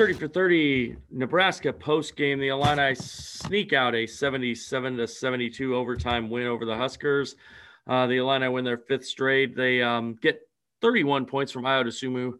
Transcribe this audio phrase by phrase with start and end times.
[0.00, 2.40] 30 for 30 Nebraska post game.
[2.40, 7.36] The Illini sneak out a 77 to 72 overtime win over the Huskers.
[7.86, 9.54] Uh, the Illini win their fifth straight.
[9.54, 10.40] They um, get
[10.80, 12.32] 31 points from Ayo Dosunmu,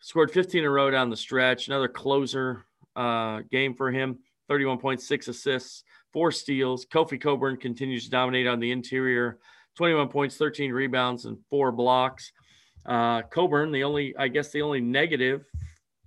[0.00, 1.68] scored 15 in a row down the stretch.
[1.68, 2.64] Another closer
[2.96, 4.18] uh, game for him
[4.50, 6.86] 31.6 assists, four steals.
[6.86, 9.38] Kofi Cockburn continues to dominate on the interior
[9.76, 12.32] 21 points, 13 rebounds, and four blocks.
[12.86, 15.44] Uh, Cockburn, the only, I guess, the only negative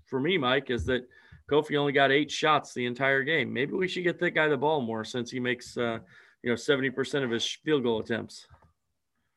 [0.05, 1.07] for me, Mike, is that
[1.49, 3.51] Kofi only got eight shots the entire game.
[3.53, 5.99] Maybe we should get that guy the ball more since he makes, uh,
[6.43, 8.47] you know, 70% of his field goal attempts.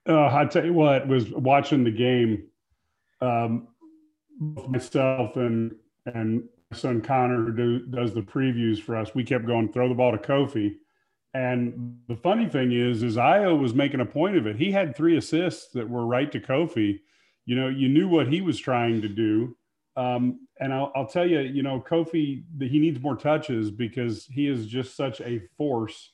[0.09, 2.45] Uh, I tell you what, was watching the game.
[3.21, 3.69] Um,
[4.41, 5.75] myself and
[6.07, 9.89] and my son Connor, who do, does the previews for us, we kept going throw
[9.89, 10.77] the ball to Kofi.
[11.35, 14.57] And the funny thing is, is Ayo was making a point of it.
[14.57, 17.01] He had three assists that were right to Kofi.
[17.45, 19.57] You know, you knew what he was trying to do.
[19.99, 24.47] Um, and I'll, I'll, tell you, you know, Kofi, he needs more touches because he
[24.47, 26.13] is just such a force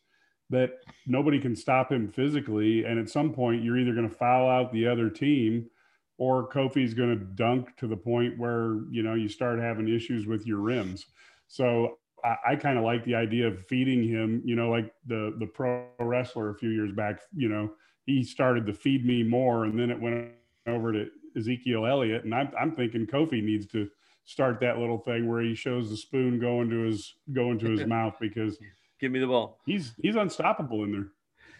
[0.49, 0.71] that
[1.07, 2.87] nobody can stop him physically.
[2.87, 5.69] And at some point, you're either going to foul out the other team
[6.17, 10.27] or Kofi's going to dunk to the point where, you know, you start having issues
[10.27, 11.05] with your rims.
[11.49, 15.35] So I, I kind of like the idea of feeding him, you know, like the,
[15.39, 17.73] the pro wrestler a few years back, you know,
[18.07, 20.31] he started to feed me more and then it went
[20.67, 23.89] over to Ezekiel Elliott, and I'm I'm thinking Kofi needs to
[24.25, 27.87] start that little thing where he shows the spoon going to his going to his
[27.87, 28.59] mouth because
[29.01, 29.59] give me the ball.
[29.67, 31.07] He's he's unstoppable in there.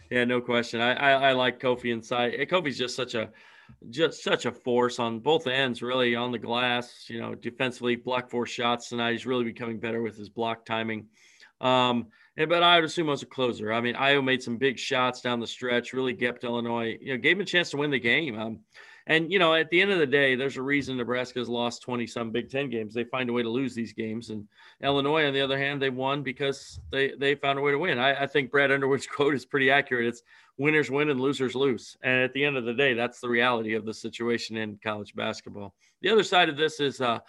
[0.09, 0.81] Yeah, no question.
[0.81, 2.33] I I, I like Kofi inside.
[2.49, 3.29] Kofi's just such a
[3.89, 7.05] just such a force on both ends, really on the glass.
[7.07, 9.13] You know, defensively, block four shots tonight.
[9.13, 11.07] He's really becoming better with his block timing.
[11.61, 13.71] Um, and, but I would assume as a closer.
[13.71, 17.17] I mean, Ayo made some big shots down the stretch, really kept Illinois, you know,
[17.17, 18.37] gave him a chance to win the game.
[18.37, 18.59] Um,
[19.07, 22.07] and you know, at the end of the day, there's a reason Nebraska's lost 20
[22.07, 22.93] some Big Ten games.
[22.93, 24.31] They find a way to lose these games.
[24.31, 24.47] And
[24.81, 27.99] Illinois, on the other hand, they won because they they found a way to win.
[27.99, 30.07] I, I think Brad Underwood's quote is pretty accurate.
[30.07, 30.23] It's
[30.57, 31.97] winners win and losers lose.
[32.03, 35.13] And at the end of the day, that's the reality of the situation in college
[35.13, 35.75] basketball.
[36.01, 37.19] The other side of this is uh,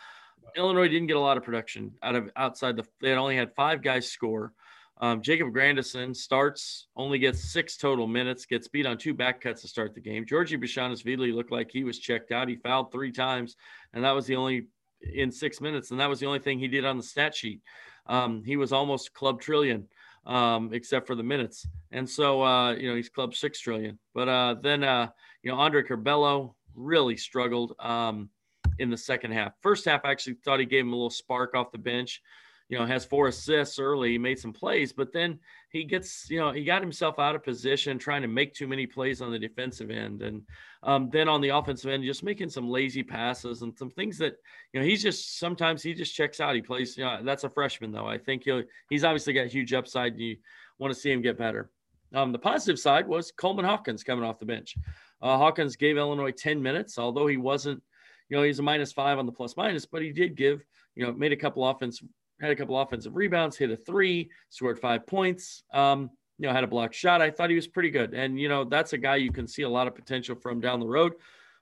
[0.56, 2.86] Illinois didn't get a lot of production out of outside the.
[3.00, 4.52] They only had five guys score.
[4.98, 9.60] Um, Jacob Grandison starts, only gets six total minutes, gets beat on two back cuts
[9.62, 10.24] to start the game.
[10.24, 12.48] Giorgi Bezhanishvili looked like he was checked out.
[12.48, 13.56] He fouled three times,
[13.92, 14.68] and that was the only
[15.02, 17.60] in six minutes, and that was the only thing he did on the stat sheet.
[18.06, 19.86] Um, he was almost club trillion,
[20.24, 23.98] um, except for the minutes, and so uh, you know he's club six trillion.
[24.14, 25.08] But uh, then uh,
[25.42, 28.30] you know Andre Curbelo really struggled um,
[28.78, 29.52] in the second half.
[29.60, 32.22] First half, I actually thought he gave him a little spark off the bench
[32.68, 34.12] you know, has four assists early.
[34.12, 35.38] He made some plays, but then
[35.70, 38.86] he gets, you know, he got himself out of position trying to make too many
[38.86, 40.22] plays on the defensive end.
[40.22, 40.42] And
[40.82, 44.34] um, then on the offensive end, just making some lazy passes and some things that,
[44.72, 46.56] you know, he's just sometimes he just checks out.
[46.56, 48.06] He plays, you know, that's a freshman though.
[48.06, 50.18] I think he'll, he's obviously got huge upside.
[50.18, 50.36] You
[50.78, 51.70] want to see him get better.
[52.14, 54.76] Um, the positive side was Coleman Hawkins coming off the bench.
[55.22, 57.82] Uh, Hawkins gave Illinois 10 minutes, although he wasn't,
[58.28, 61.06] you know, he's a minus five on the plus minus, but he did give, you
[61.06, 62.02] know, made a couple offense
[62.40, 65.62] had a couple offensive rebounds, hit a three, scored five points.
[65.72, 67.22] Um, you know, had a blocked shot.
[67.22, 68.12] I thought he was pretty good.
[68.12, 70.80] And, you know, that's a guy you can see a lot of potential from down
[70.80, 71.14] the road.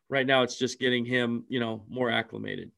[0.09, 2.71] Right now, it's just getting him, you know, more acclimated.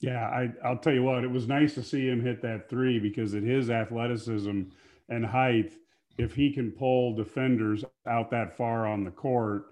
[0.00, 2.98] Yeah, I, I'll tell you what, it was nice to see him hit that three
[2.98, 4.62] because at his athleticism
[5.08, 5.72] and height,
[6.18, 9.66] if he can pull defenders out that far on the court,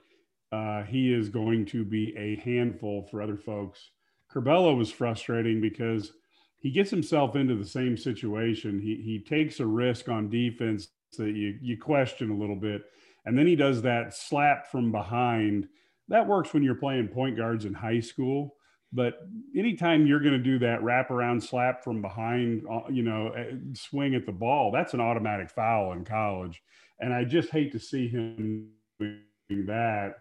[0.53, 3.91] uh, he is going to be a handful for other folks.
[4.33, 6.13] Curbelo was frustrating because
[6.63, 8.81] he gets himself into the same situation.
[8.81, 12.83] He he takes a risk on defense that you you question a little bit,
[13.27, 15.69] and then he does that slap from behind.
[16.09, 18.55] That works when you're playing point guards in high school,
[18.93, 19.15] but
[19.57, 24.15] anytime you're going to do that wraparound slap from behind, uh, you know, eh, swing
[24.15, 26.63] at the ball, that's an automatic foul in college.
[27.01, 28.69] And I just hate to see him
[29.01, 30.17] doing that.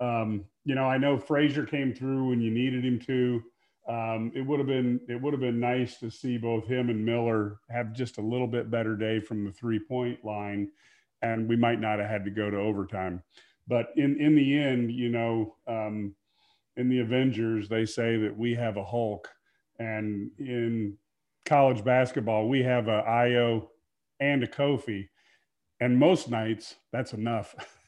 [0.00, 3.42] Um, you know, I know Frazier came through when you needed him to
[3.88, 7.04] um, it would have been it would have been nice to see both him and
[7.04, 10.70] Miller have just a little bit better day from the three point line,
[11.22, 13.22] and we might not have had to go to overtime.
[13.66, 16.14] But in in the end, you know, um,
[16.76, 19.28] in the Avengers, they say that we have a Hulk,
[19.80, 20.96] and in
[21.44, 23.66] college basketball, we have a Ayo
[24.20, 25.08] and a Kofi,
[25.80, 27.54] and most nights that's enough.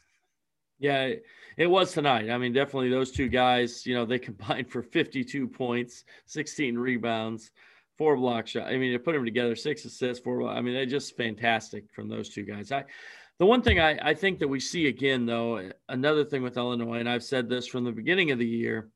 [0.85, 1.15] Yeah,
[1.57, 2.29] it was tonight.
[2.29, 7.53] I mean, definitely those two guys, you know, they combined for 52 points, 16 rebounds,
[7.97, 8.67] four block shot.
[8.67, 10.47] I mean, to put them together, six assists, four.
[10.47, 12.71] I mean, they're just fantastic from those two guys.
[12.71, 12.85] I,
[13.39, 16.99] the one thing I, I think that we see again, though, another thing with Illinois,
[16.99, 18.91] and I've said this from the beginning of the year,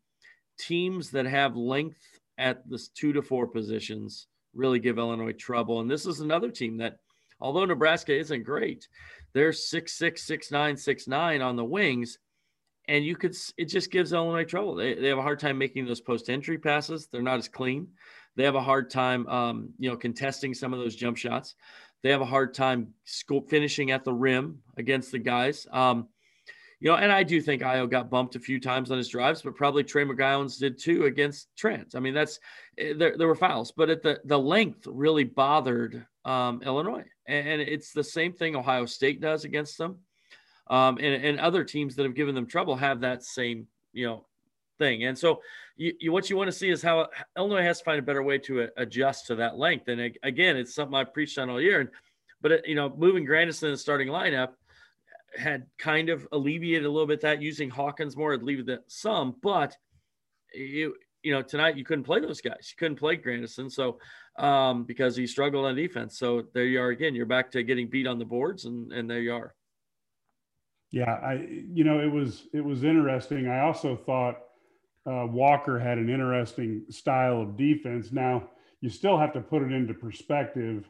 [0.59, 2.03] teams that have length
[2.37, 5.81] at the two to four positions really give Illinois trouble.
[5.81, 6.99] And this is another team that,
[7.41, 8.89] although Nebraska isn't great,
[9.33, 12.19] they're six six six nine six nine on the wings,
[12.89, 14.75] and you could it just gives Illinois trouble.
[14.75, 17.07] They, they have a hard time making those post entry passes.
[17.07, 17.89] They're not as clean.
[18.37, 21.57] They have a hard time, um, you know, contesting some of those jump shots.
[22.03, 22.95] They have a hard time
[23.49, 25.67] finishing at the rim against the guys.
[25.73, 26.09] Um,
[26.81, 29.43] you know, and I do think Ayo got bumped a few times on his drives,
[29.43, 31.97] but probably Trey McGowens did too against Trent.
[31.97, 32.39] I mean, that's
[32.79, 37.61] eh, there, there were fouls, but at the the length really bothered um, Illinois, and,
[37.61, 39.99] it's the same thing Ohio State does against them,
[40.69, 44.25] um, and, and other teams that have given them trouble have that same you know
[44.79, 45.05] thing.
[45.05, 45.43] And so,
[45.77, 48.23] you, you, what you want to see is how Illinois has to find a better
[48.23, 49.89] way to adjust to that length.
[49.89, 51.81] And again, it's something I preached on all year.
[51.81, 51.91] And
[52.41, 54.51] but it, you know, moving Grandison in the starting lineup
[55.37, 59.77] had kind of alleviated a little bit that using Hawkins more had alleviated some, but
[60.55, 62.73] you you know tonight you couldn't play those guys.
[62.73, 63.99] You couldn't play Grandison, so
[64.39, 66.19] um, because he struggled on defense.
[66.19, 67.15] So there you are again.
[67.15, 69.55] You're back to getting beat on the boards, and and there you are.
[70.91, 73.49] Yeah, I you know it was it was interesting.
[73.49, 74.37] I also thought
[75.07, 78.13] uh, Walker had an interesting style of defense.
[78.13, 78.49] Now
[78.81, 80.89] you still have to put it into perspective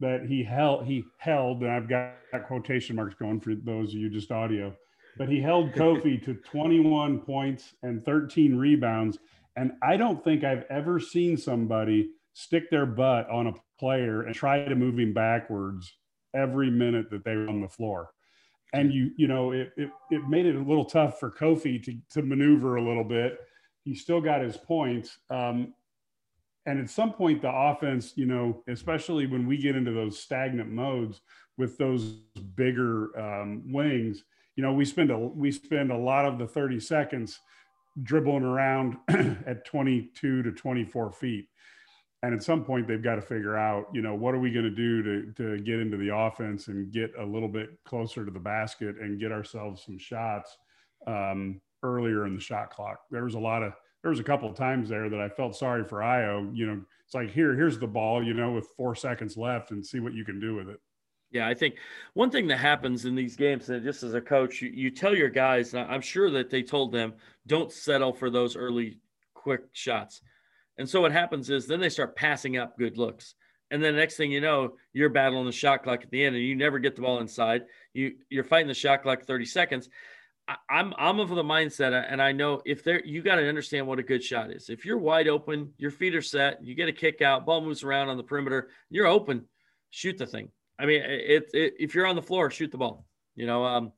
[0.00, 2.14] that he held he held and I've got
[2.46, 4.74] quotation marks going for those of you just audio,
[5.16, 9.18] but he held Kofi to 21 points and 13 rebounds.
[9.56, 14.32] And I don't think I've ever seen somebody stick their butt on a player and
[14.32, 15.92] try to move him backwards
[16.34, 18.10] every minute that they were on the floor.
[18.72, 21.96] And you, you know, it, it, it made it a little tough for Kofi to,
[22.10, 23.38] to maneuver a little bit.
[23.82, 25.18] He still got his points.
[25.30, 25.74] Um,
[26.66, 30.68] and at some point the offense you know especially when we get into those stagnant
[30.68, 31.22] modes
[31.56, 32.20] with those
[32.56, 34.24] bigger um, wings
[34.54, 37.40] you know we spend a we spend a lot of the 30 seconds
[38.02, 41.48] dribbling around at 22 to 24 feet
[42.22, 44.64] and at some point they've got to figure out you know what are we going
[44.64, 48.30] to do to to get into the offense and get a little bit closer to
[48.30, 50.56] the basket and get ourselves some shots
[51.06, 53.72] um, earlier in the shot clock there was a lot of
[54.02, 56.56] there was a couple of times there that I felt sorry for Ayo.
[56.56, 59.84] You know, it's like here, here's the ball, you know, with four seconds left, and
[59.84, 60.80] see what you can do with it.
[61.30, 61.74] Yeah, I think
[62.14, 65.14] one thing that happens in these games, and just as a coach, you, you tell
[65.14, 67.14] your guys, I'm sure that they told them,
[67.46, 68.98] don't settle for those early
[69.34, 70.22] quick shots.
[70.78, 73.34] And so what happens is then they start passing up good looks.
[73.70, 76.36] And then the next thing you know, you're battling the shot clock at the end
[76.36, 77.64] and you never get the ball inside.
[77.92, 79.88] You you're fighting the shot clock 30 seconds.
[80.70, 83.86] I'm I'm of the mindset, uh, and I know if there you got to understand
[83.86, 84.70] what a good shot is.
[84.70, 87.84] If you're wide open, your feet are set, you get a kick out, ball moves
[87.84, 89.44] around on the perimeter, you're open,
[89.90, 90.50] shoot the thing.
[90.78, 93.04] I mean, it, it if you're on the floor, shoot the ball.
[93.34, 93.92] You know, um,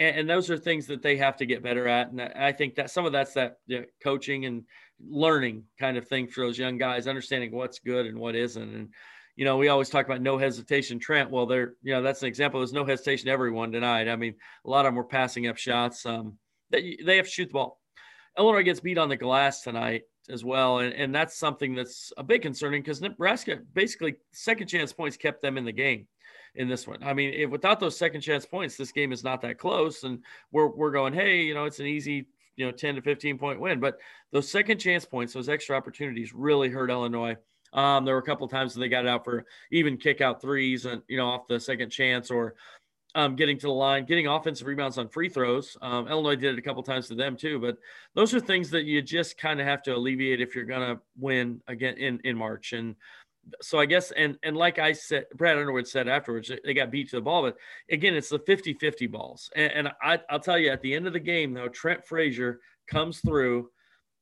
[0.00, 2.10] and, and, those are things that they have to get better at.
[2.10, 4.64] And I think that some of that's that you know, coaching and
[5.08, 8.88] learning kind of thing for those young guys, understanding what's good and what isn't, and
[9.36, 11.30] you know, we always talk about no hesitation Trent.
[11.30, 12.60] Well, there, you know, that's an example.
[12.60, 14.08] There's no hesitation everyone tonight.
[14.08, 14.34] I mean,
[14.66, 16.04] a lot of them were passing up shots.
[16.04, 16.36] Um,
[16.70, 17.80] they, they have to shoot the ball.
[18.36, 20.80] Illinois gets beat on the glass tonight as well.
[20.80, 25.42] And, and that's something that's a bit concerning because Nebraska basically second chance points kept
[25.42, 26.06] them in the game
[26.54, 27.02] in this one.
[27.02, 30.04] I mean, if, without those second chance points, this game is not that close.
[30.04, 30.20] And
[30.52, 32.26] we're, we're going, hey, you know, it's an easy,
[32.56, 33.80] you know, 10 to 15 point win.
[33.80, 33.98] But
[34.32, 37.36] those second chance points, those extra opportunities really hurt Illinois.
[37.72, 40.86] Um, there were a couple times that they got out for even kick out threes
[40.86, 42.56] and you know off the second chance or
[43.14, 45.76] um, getting to the line, getting offensive rebounds on free throws.
[45.82, 47.76] Um, Illinois did it a couple times to them too, but
[48.14, 51.00] those are things that you just kind of have to alleviate if you're going to
[51.18, 52.72] win again in in March.
[52.72, 52.96] And
[53.60, 57.10] so I guess and and like I said, Brad Underwood said afterwards, they got beat
[57.10, 57.56] to the ball, but
[57.90, 59.50] again, it's the 50-50 balls.
[59.56, 62.60] And, and I, I'll tell you, at the end of the game, though, Trent Frazier
[62.86, 63.70] comes through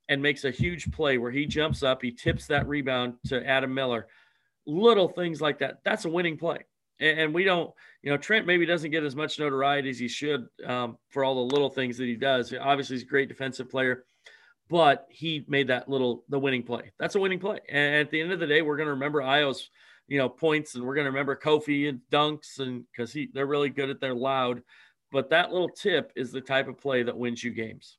[0.08, 3.74] and makes a huge play where he jumps up, he tips that rebound to Adam
[3.74, 4.08] Miller.
[4.66, 5.78] Little things like that.
[5.84, 6.58] That's a winning play.
[7.00, 7.72] And, we don't,
[8.02, 11.36] you know, Trent maybe doesn't get as much notoriety as he should um, for all
[11.36, 12.52] the little things that he does.
[12.52, 14.04] Obviously, he's a great defensive player,
[14.68, 16.92] but he made that little the winning play.
[16.98, 17.60] That's a winning play.
[17.68, 19.70] And at the end of the day, we're going to remember Ayo's,
[20.06, 23.46] you know, points, and we're going to remember Kofi and dunks, and because he they're
[23.46, 24.62] really good at their loud.
[25.10, 27.96] But that little tip is the type of play that wins you games.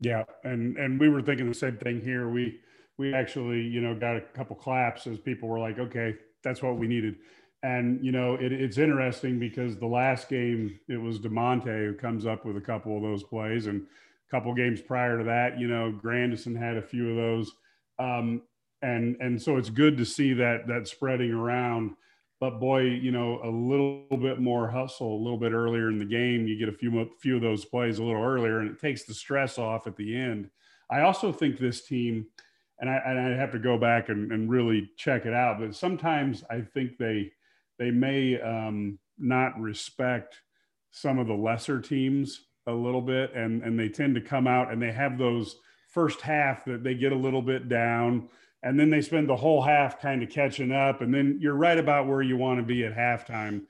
[0.00, 2.28] Yeah, and and we were thinking the same thing here.
[2.28, 2.60] We
[2.98, 6.76] we actually you know got a couple claps as people were like, okay, that's what
[6.76, 7.16] we needed.
[7.62, 12.26] And you know it, it's interesting because the last game it was Da'Monte who comes
[12.26, 13.86] up with a couple of those plays, and
[14.30, 17.52] couple games prior to that, you know Grandison had a few of those,
[17.98, 18.42] um,
[18.82, 21.94] and and so it's good to see that that spreading around
[22.40, 26.06] but boy, you know, a little bit more hustle a little bit earlier in the
[26.06, 26.46] game.
[26.46, 29.12] You get a few few of those plays a little earlier, and it takes the
[29.12, 30.48] stress off at the end.
[30.90, 32.26] I also think this team
[32.80, 35.60] and I and I have to go back and, and really check it out.
[35.60, 37.30] But sometimes I think they
[37.78, 40.40] they may um, not respect
[40.90, 44.72] some of the lesser teams a little bit, and and they tend to come out
[44.72, 45.56] and they have those
[45.88, 48.28] first half that they get a little bit down,
[48.62, 51.78] and then they spend the whole half kind of catching up, and then you're right
[51.78, 53.62] about where you want to be at halftime.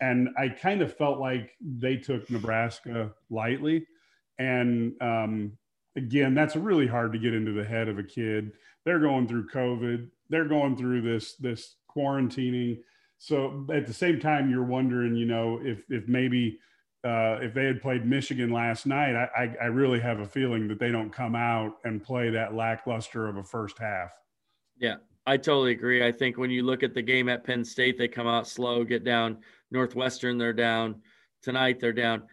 [0.00, 3.86] And I kind of felt like they took Nebraska lightly,
[4.38, 5.58] and um,
[5.96, 8.52] again, that's really hard to get into the head of a kid.
[8.84, 10.08] They're going through COVID.
[10.28, 12.78] They're going through this this quarantining.
[13.18, 16.58] So at the same time, you're wondering, you know, if if maybe
[17.04, 20.68] uh, if they had played Michigan last night, I, I, I really have a feeling
[20.68, 24.10] that they don't come out and play that lackluster of a first half.
[24.78, 26.06] Yeah, I totally agree.
[26.06, 28.84] I think when you look at the game at Penn State, they come out slow,
[28.84, 29.38] get down.
[29.70, 31.02] Northwestern, they're down.
[31.42, 32.24] Tonight, they're down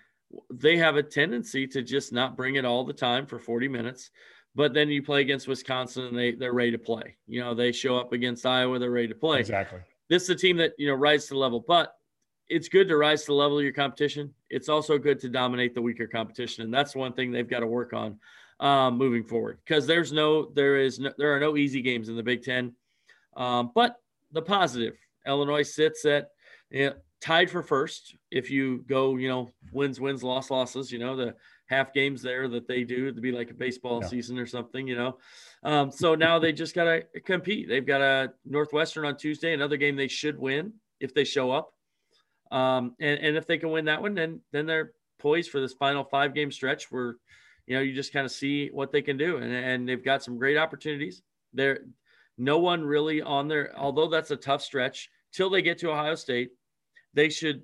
[0.54, 4.12] they have a tendency to just not bring it all the time for 40 minutes.
[4.56, 7.16] But then you play against Wisconsin and they, they're ready to play.
[7.28, 9.40] You know, they show up against Iowa, they're ready to play.
[9.40, 9.80] Exactly.
[10.10, 11.64] This is a team that, you know, rises to the level.
[11.68, 11.94] But
[12.50, 14.34] it's good to rise to the level of your competition.
[14.50, 16.63] It's also good to dominate the weaker competition.
[16.63, 18.20] And that's one thing they've got to work on
[18.60, 22.16] um, moving forward because there's no, there is, no, there are no easy games in
[22.16, 22.74] the Big Ten.
[23.36, 23.98] Um, but
[24.32, 26.30] the positive, Illinois sits at
[26.70, 31.00] you know, tied for first if you go, you know, wins, wins, loss, losses, you
[31.00, 31.36] know, the
[31.68, 34.08] half games there that they do to be like a baseball yeah.
[34.08, 35.18] season or something, you know.
[35.63, 37.68] Um, so now they just got to compete.
[37.68, 41.74] They've got a Northwestern on Tuesday, another game they should win if they show up.
[42.51, 45.74] Um, and, and if they can win that one, then then they're poised for this
[45.74, 47.16] final five game stretch where,
[47.66, 49.38] you know, you just kind of see what they can do.
[49.38, 51.22] And, and they've got some great opportunities.
[51.54, 51.80] There,
[52.38, 56.16] no one really on there, although that's a tough stretch till they get to Ohio
[56.16, 56.51] State
[57.18, 57.63] they should,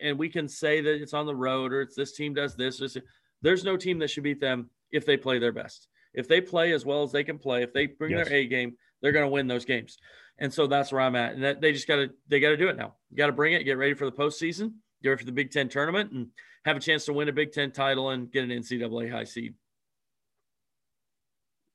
[0.00, 2.78] and we can say that it's on the road or it's this team does this.
[2.78, 2.96] this
[3.42, 5.88] there's no team that should beat them if they play their best.
[6.14, 8.26] If they play as well as they can play, if they bring yes.
[8.26, 9.98] their A game, they're going to win those games.
[10.38, 11.34] And so that's where I'm at.
[11.34, 12.94] And that, they just got to they got to do it now.
[13.10, 14.72] You got to bring it, get ready for the postseason,
[15.02, 16.28] get ready for the Big Ten tournament, and
[16.64, 19.54] have a chance to win a Big Ten title and get an NCAA high seed.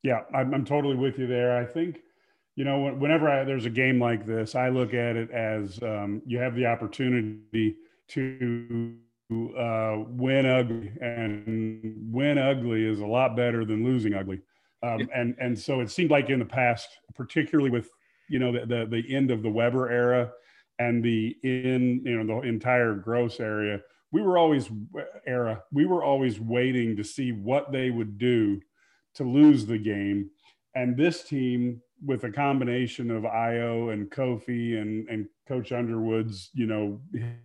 [0.04, 1.58] Yeah, I'm, I'm totally with you there.
[1.58, 2.02] I think
[2.56, 6.22] you know, whenever I, there's a game like this, I look at it as um,
[6.26, 7.76] you have the opportunity
[8.10, 8.98] to
[9.58, 14.42] uh, win ugly, and win ugly is a lot better than losing ugly.
[14.84, 17.90] Um, and and so it seemed like in the past, particularly with
[18.30, 20.32] you know the, the, the end of the Weber era
[20.80, 24.70] and the in you know the entire Groce area, we were always
[25.28, 25.64] era.
[25.72, 28.62] We were always waiting to see what they would do
[29.16, 30.30] to lose the game.
[30.74, 36.66] And this team with a combination of Ayo and Kofi and and Coach Underwood's, you
[36.66, 37.00] know,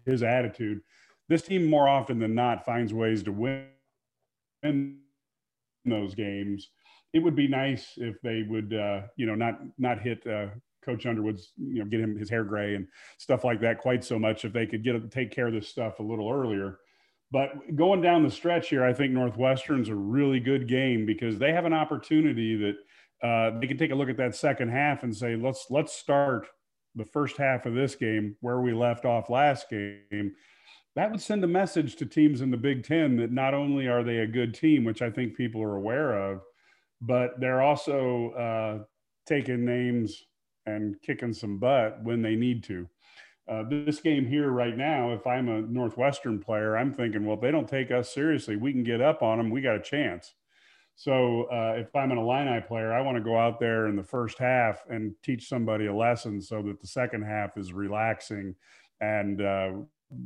[0.05, 0.81] his attitude,
[1.28, 4.99] this team more often than not finds ways to win
[5.90, 6.71] those games.
[7.12, 10.49] It would be nice if they would, uh, you know, not not hit uh,
[10.85, 12.87] Coach Underwood's, you know, get him his hair gray and
[13.19, 14.45] stuff like that quite so much.
[14.45, 16.78] If they could get take care of this stuff a little earlier.
[17.33, 21.52] But going down the stretch here, I think Northwestern's a really good game because they
[21.52, 25.14] have an opportunity that uh, they can take a look at that second half and
[25.14, 26.47] say, let's let's start
[26.96, 30.34] the first half of this game where we left off last game.
[30.96, 34.02] That would send a message to teams in the Big Ten that not only are
[34.02, 36.40] they a good team, which I think people are aware of,
[37.02, 38.84] but they're also uh,
[39.26, 40.24] taking names
[40.64, 42.88] and kicking some butt when they need to.
[43.48, 47.42] Uh, this game here right now, if I'm a Northwestern player, I'm thinking, well, if
[47.42, 49.50] they don't take us seriously, we can get up on them.
[49.50, 50.34] We got a chance.
[50.98, 54.02] So uh, if I'm an Illini player, I want to go out there in the
[54.02, 58.54] first half and teach somebody a lesson so that the second half is relaxing
[59.02, 59.72] and uh,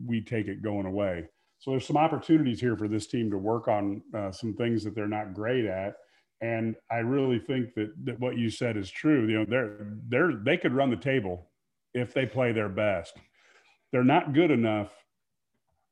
[0.07, 1.29] we take it going away.
[1.59, 4.95] So there's some opportunities here for this team to work on uh, some things that
[4.95, 5.97] they're not great at.
[6.41, 9.27] And I really think that, that what you said is true.
[9.27, 11.51] You know, they're, they're, they could run the table
[11.95, 13.17] if they play their best.
[13.91, 14.93] They're not good enough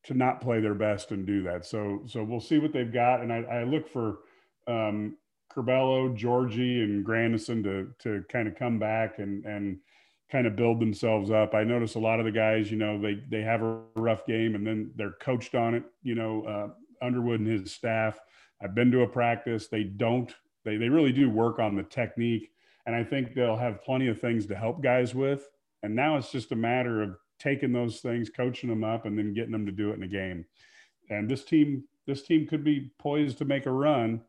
[0.04, 1.66] to not play their best and do that.
[1.66, 3.20] So, so we'll see what they've got.
[3.20, 4.20] And I, I look for,
[4.68, 5.16] um,
[5.50, 9.78] Curbelo, Giorgi, and Grandison to to kind of come back and and
[10.30, 11.54] kind of build themselves up.
[11.54, 14.54] I notice a lot of the guys, you know, they they have a rough game
[14.54, 15.84] and then they're coached on it.
[16.02, 18.20] You know, uh, Underwood and his staff.
[18.62, 19.68] I've been to a practice.
[19.68, 20.32] They don't.
[20.64, 22.52] They they really do work on the technique,
[22.86, 25.48] and I think they'll have plenty of things to help guys with.
[25.82, 29.32] And now it's just a matter of taking those things, coaching them up, and then
[29.32, 30.44] getting them to do it in a game.
[31.08, 34.20] And this team, this team could be poised to make a run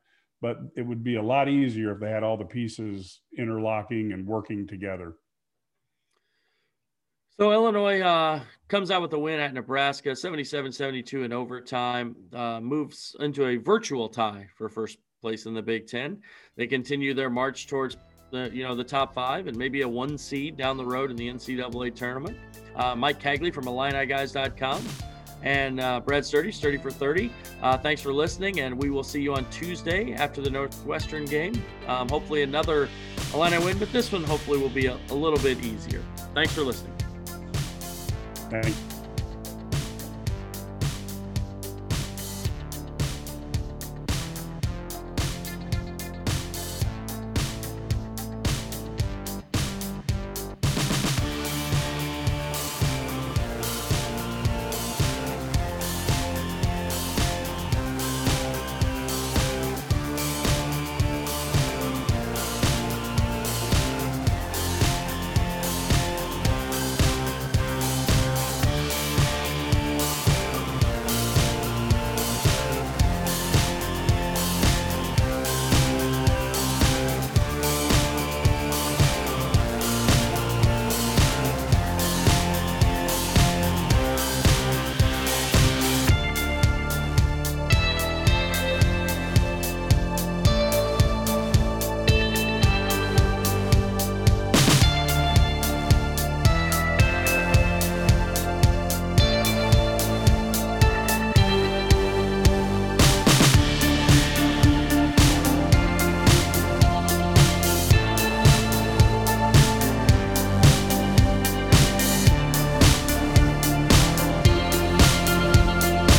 [0.41, 4.25] but it would be a lot easier if they had all the pieces interlocking and
[4.25, 5.15] working together.
[7.39, 13.15] So Illinois uh, comes out with a win at Nebraska, 77-72 in overtime, uh, moves
[13.21, 16.21] into a virtual tie for first place in the Big Ten.
[16.57, 17.95] They continue their march towards
[18.31, 21.17] the you know the top five and maybe a one seed down the road in
[21.17, 22.37] the NCAA tournament.
[22.75, 25.08] Uh, Mike Cagley from IlliniGuys.com
[25.43, 27.31] and uh, Brad Sturdy, Sturdy for 30.
[27.61, 31.61] Uh, thanks for listening, and we will see you on Tuesday after the Northwestern game.
[31.87, 32.89] Um, hopefully, another
[33.33, 36.03] Illini win, but this one hopefully will be a, a little bit easier.
[36.33, 36.93] Thanks for listening.
[38.49, 38.88] Thanks.